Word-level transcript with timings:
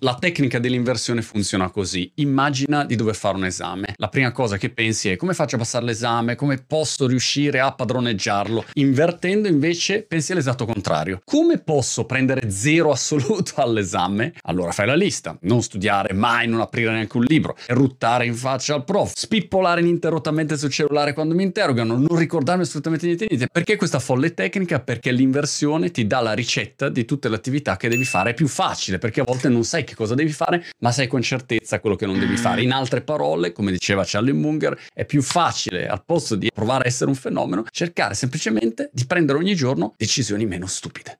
La 0.00 0.14
tecnica 0.20 0.58
dell'inversione 0.58 1.22
funziona 1.22 1.70
così. 1.70 2.12
Immagina 2.16 2.84
di 2.84 2.96
dover 2.96 3.14
fare 3.14 3.38
un 3.38 3.46
esame. 3.46 3.94
La 3.96 4.08
prima 4.08 4.30
cosa 4.30 4.58
che 4.58 4.68
pensi 4.68 5.08
è 5.08 5.16
come 5.16 5.32
faccio 5.32 5.54
a 5.54 5.58
passare 5.58 5.86
l'esame, 5.86 6.34
come 6.34 6.58
posso 6.58 7.06
riuscire 7.06 7.60
a 7.60 7.72
padroneggiarlo. 7.72 8.66
Invertendo 8.74 9.48
invece 9.48 10.02
pensi 10.02 10.32
all'esatto 10.32 10.66
contrario. 10.66 11.22
Come 11.24 11.60
posso 11.60 12.04
prendere 12.04 12.50
zero 12.50 12.90
assoluto 12.90 13.54
all'esame? 13.64 14.34
Allora 14.42 14.70
fai 14.70 14.86
la 14.86 14.94
lista. 14.94 15.34
Non 15.40 15.62
studiare 15.62 16.12
mai, 16.12 16.46
non 16.46 16.60
aprire 16.60 16.92
neanche 16.92 17.16
un 17.16 17.24
libro, 17.24 17.56
ruttare 17.68 18.26
in 18.26 18.34
faccia 18.34 18.74
al 18.74 18.84
prof, 18.84 19.12
spippolare 19.14 19.80
ininterrottamente 19.80 20.58
sul 20.58 20.68
cellulare 20.68 21.14
quando 21.14 21.34
mi 21.34 21.42
interrogano, 21.42 21.96
non 21.96 22.18
ricordarmi 22.18 22.64
assolutamente 22.64 23.06
niente, 23.06 23.24
niente. 23.30 23.48
Perché 23.50 23.76
questa 23.76 23.98
folle 23.98 24.34
tecnica? 24.34 24.78
Perché 24.78 25.10
l'inversione 25.10 25.90
ti 25.90 26.06
dà 26.06 26.20
la 26.20 26.34
ricetta 26.34 26.90
di 26.90 27.06
tutte 27.06 27.30
le 27.30 27.36
attività 27.36 27.78
che 27.78 27.88
devi 27.88 28.04
fare. 28.04 28.32
È 28.32 28.34
più 28.34 28.46
facile 28.46 28.98
perché 28.98 29.22
a 29.22 29.24
volte 29.24 29.48
non 29.48 29.64
sai 29.64 29.84
che 29.86 29.94
cosa 29.94 30.14
devi 30.14 30.32
fare, 30.32 30.62
ma 30.80 30.92
sai 30.92 31.06
con 31.06 31.22
certezza 31.22 31.80
quello 31.80 31.96
che 31.96 32.04
non 32.04 32.18
devi 32.18 32.36
fare. 32.36 32.60
In 32.60 32.72
altre 32.72 33.00
parole, 33.00 33.52
come 33.52 33.72
diceva 33.72 34.02
Charlie 34.04 34.34
Munger, 34.34 34.78
è 34.92 35.06
più 35.06 35.22
facile, 35.22 35.86
al 35.88 36.04
posto 36.04 36.36
di 36.36 36.50
provare 36.52 36.84
a 36.84 36.86
essere 36.88 37.08
un 37.08 37.16
fenomeno, 37.16 37.64
cercare 37.70 38.12
semplicemente 38.14 38.90
di 38.92 39.06
prendere 39.06 39.38
ogni 39.38 39.54
giorno 39.54 39.94
decisioni 39.96 40.44
meno 40.44 40.66
stupide. 40.66 41.14